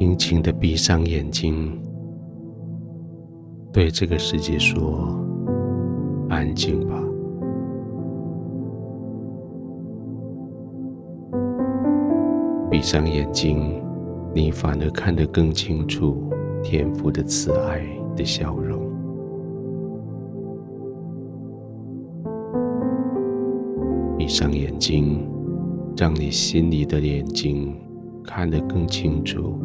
[0.00, 1.78] 轻轻的闭上眼睛，
[3.70, 5.14] 对这个世界说
[6.30, 6.96] ：“安静吧。”
[12.70, 13.78] 闭上眼睛，
[14.34, 16.16] 你反而看得更清楚
[16.62, 18.80] 天父的慈爱的笑容。
[24.16, 25.28] 闭上眼睛，
[25.94, 27.76] 让你心里的眼睛
[28.24, 29.58] 看得更清楚。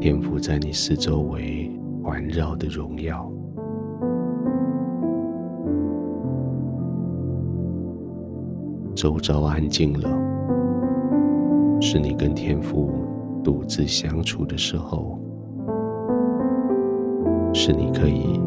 [0.00, 1.68] 天父在你四周围
[2.04, 3.28] 环绕的荣耀，
[8.94, 10.08] 周遭安静了，
[11.80, 12.92] 是你跟天父
[13.42, 15.18] 独自相处的时候，
[17.52, 18.40] 是你可以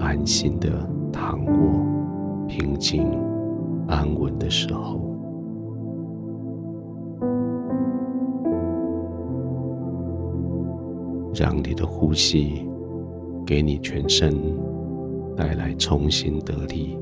[0.00, 0.68] 安心的
[1.12, 3.06] 躺卧、平静、
[3.86, 5.05] 安稳的时候。
[11.38, 12.66] 让你的呼吸
[13.44, 14.34] 给你全身
[15.36, 16.96] 带来重新得力，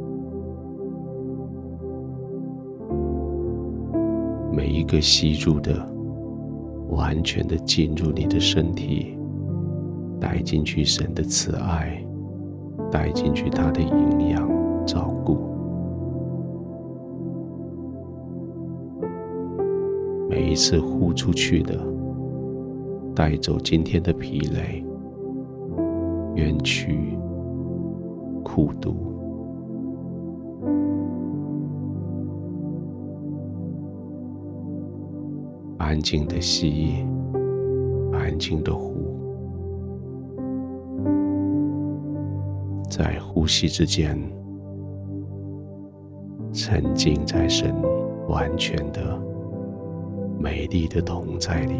[4.52, 5.88] 每一个吸入的，
[6.88, 9.16] 完全的进入你的身体，
[10.18, 12.05] 带进去神的慈爱，
[12.90, 14.50] 带进去他的营养
[14.84, 15.38] 照顾，
[20.28, 21.93] 每一次呼出去的。
[23.14, 24.84] 带走今天的疲累、
[26.34, 27.16] 冤屈、
[28.42, 28.96] 苦毒，
[35.78, 37.06] 安静的吸，
[38.12, 38.92] 安静的呼，
[42.90, 44.18] 在呼吸之间，
[46.52, 47.72] 沉浸在神
[48.28, 49.16] 完全的、
[50.36, 51.74] 美丽的同在里。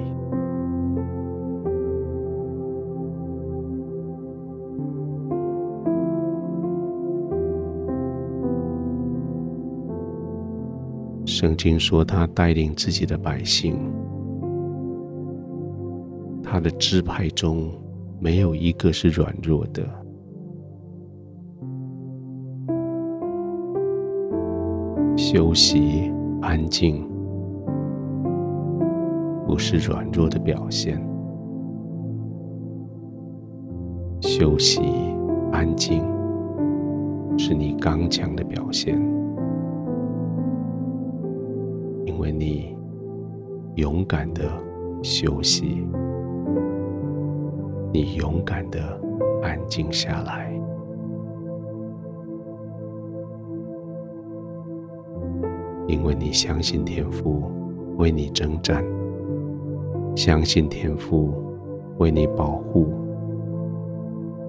[11.45, 13.77] 圣经说，他带领自己的百姓，
[16.43, 17.71] 他的支派中
[18.19, 19.87] 没有一个是软弱的。
[25.19, 26.11] 休息、
[26.41, 27.07] 安静，
[29.47, 30.97] 不是软弱的表现；
[34.19, 34.81] 休息、
[35.53, 36.03] 安静，
[37.37, 39.14] 是你刚强的表现。
[43.85, 44.51] 勇敢的
[45.03, 45.87] 休息，
[47.93, 48.99] 你勇敢的
[49.43, 50.51] 安静下来，
[55.87, 57.43] 因为你相信天父
[57.99, 58.83] 为你征战，
[60.17, 61.35] 相信天父
[61.99, 62.89] 为你保护，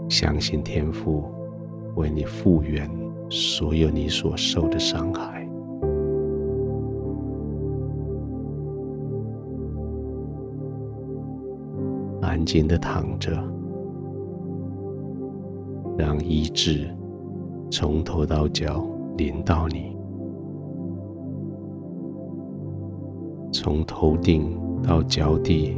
[0.08, 1.26] 相信天父
[1.96, 2.90] 为你复原
[3.30, 5.35] 所有你所受的伤害。
[12.36, 13.32] 安静的躺着，
[15.98, 16.94] 让医治
[17.72, 18.86] 从头到脚
[19.16, 19.96] 淋到你，
[23.54, 25.78] 从头顶到脚底，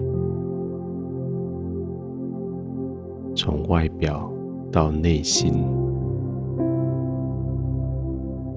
[3.36, 4.28] 从外表
[4.72, 5.54] 到内心，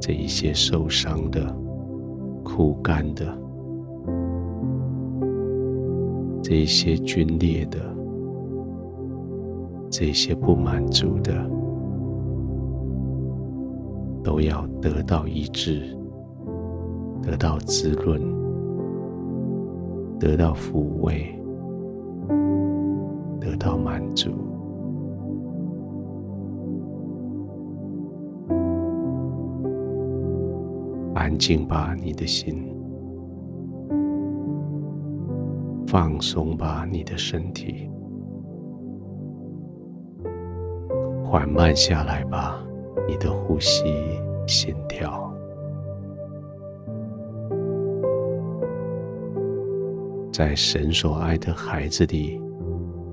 [0.00, 1.54] 这一些受伤的、
[2.42, 3.26] 枯干的。
[6.50, 7.78] 这些皲裂的，
[9.88, 11.32] 这些不满足的，
[14.20, 15.96] 都要得到医治，
[17.22, 18.20] 得到滋润，
[20.18, 21.32] 得到抚慰，
[23.40, 24.32] 得到满足。
[31.14, 32.79] 安静吧，你的心。
[35.90, 37.90] 放松吧，你的身体，
[41.24, 42.64] 缓慢下来吧，
[43.08, 43.92] 你的呼吸、
[44.46, 45.34] 心跳。
[50.32, 52.40] 在神所爱的孩子里，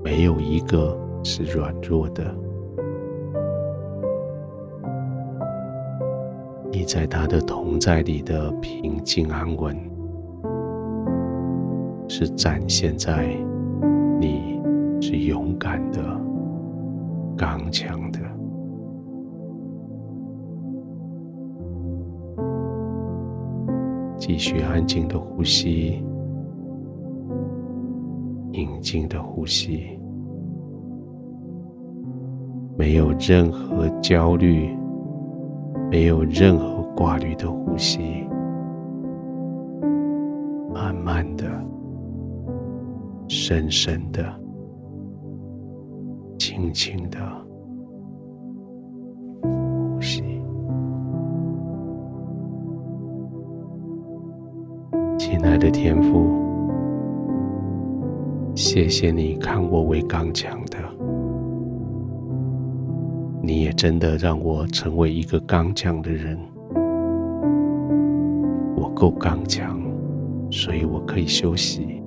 [0.04, 2.32] 没有一个是软弱的。
[6.70, 9.97] 你在他的同在里的平静安稳。
[12.20, 13.28] 是展现在
[14.18, 14.60] 你
[15.00, 16.02] 是勇敢的、
[17.36, 18.18] 刚强的。
[24.16, 26.02] 继续安静的呼吸，
[28.50, 29.96] 宁静的呼吸，
[32.76, 34.76] 没有任何焦虑，
[35.88, 38.26] 没有任何挂虑的呼吸，
[40.74, 41.44] 慢慢的、
[43.28, 44.24] 深深的、
[46.38, 47.18] 轻轻的
[49.42, 50.22] 呼吸。
[55.18, 56.26] 亲爱的天父。
[58.54, 60.78] 谢谢你看我为刚强的，
[63.40, 66.36] 你也真的让我成为一个刚强的人。
[68.74, 69.80] 我够刚强，
[70.50, 71.97] 所以我可以休息；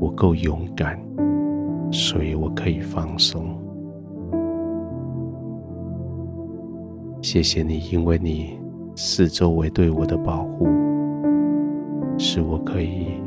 [0.00, 0.98] 我够勇敢，
[1.92, 3.56] 所以我可以放松。
[7.22, 8.58] 谢谢你，因为你
[8.96, 10.66] 四周围对我的保护，
[12.18, 13.20] 使我可以。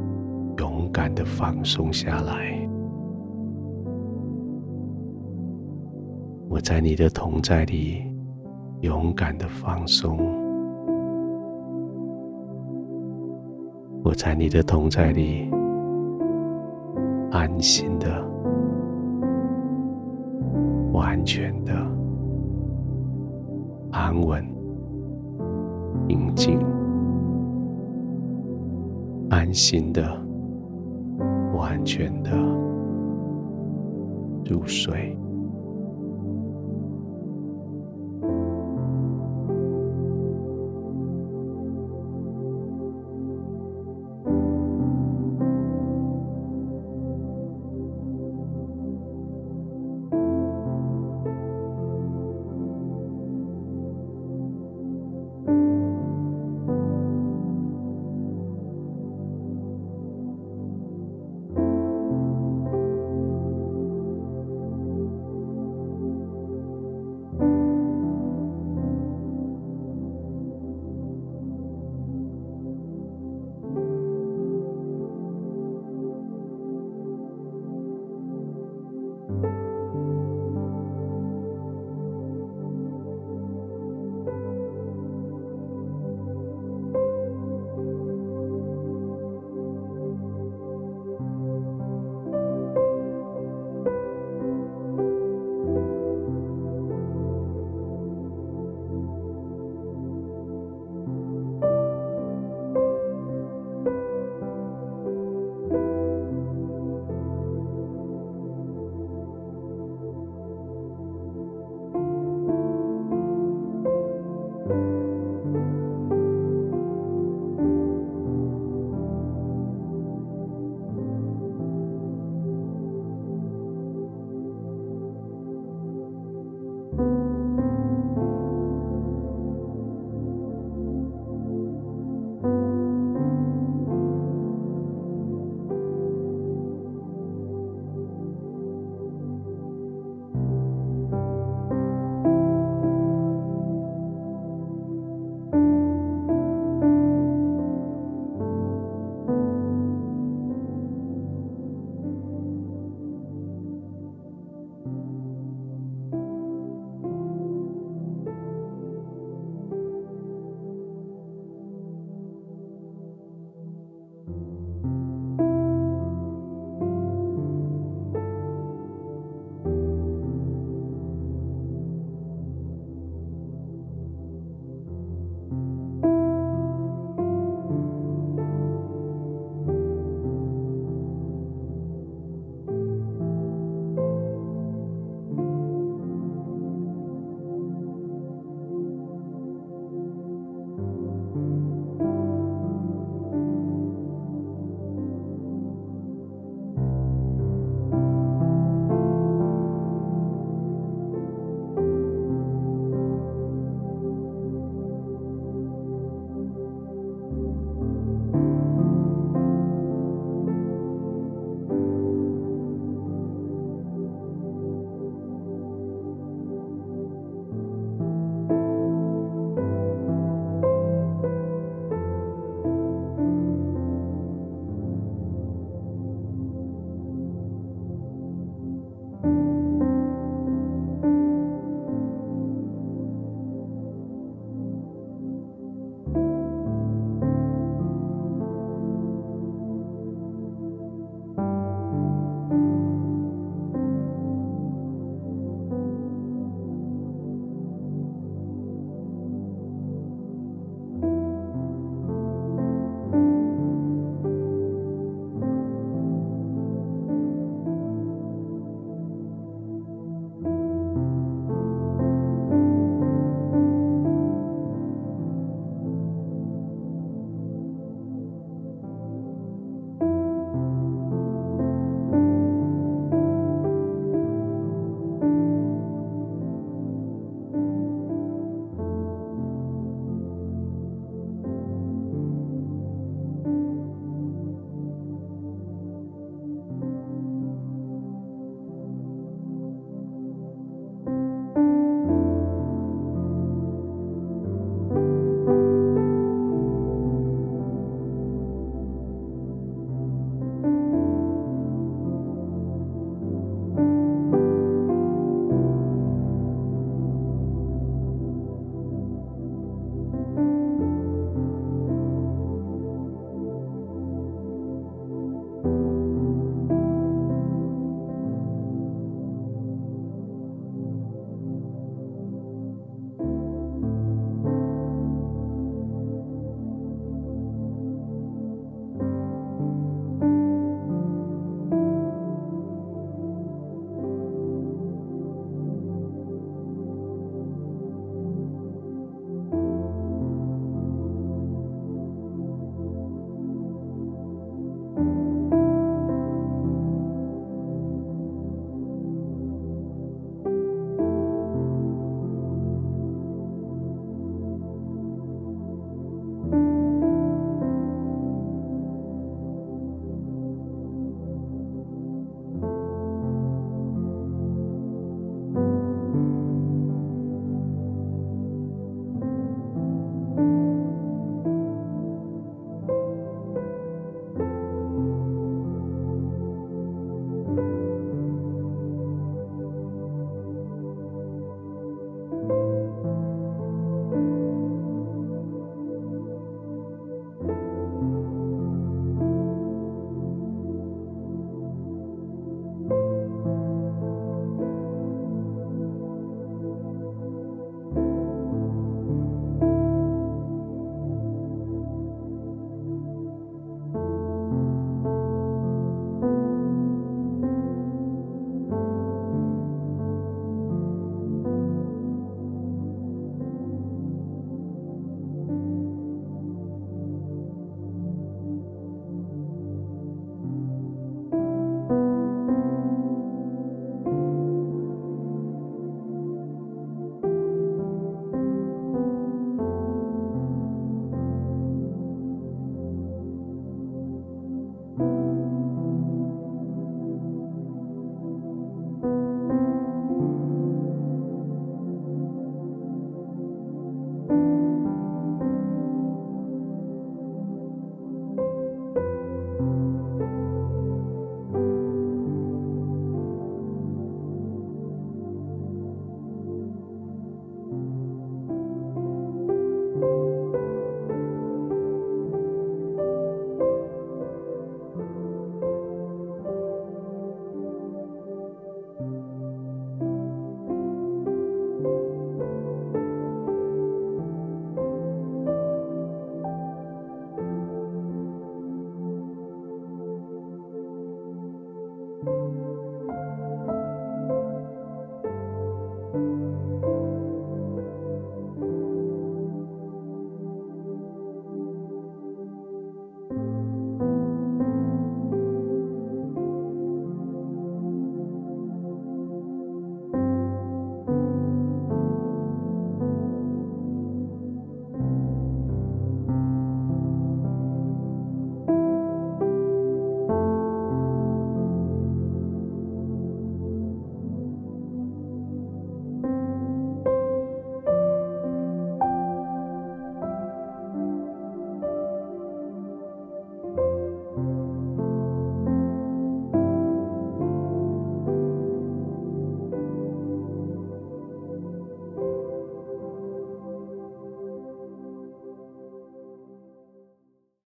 [0.60, 2.56] 勇敢的放松下来，
[6.48, 8.04] 我在你的同在里
[8.81, 10.18] 勇敢的放松，
[14.04, 15.50] 我在你的同在里
[17.33, 18.25] 安心的、
[20.94, 21.74] 完全的、
[23.91, 24.41] 安稳、
[26.07, 26.57] 宁静、
[29.30, 30.24] 安心的。
[31.53, 32.31] 完全的
[34.45, 35.18] 入睡。